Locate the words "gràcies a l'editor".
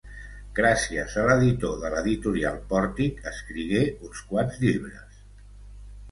0.59-1.75